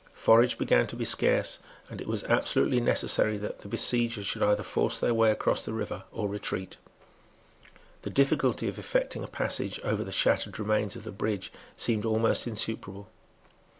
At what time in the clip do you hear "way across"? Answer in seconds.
5.13-5.63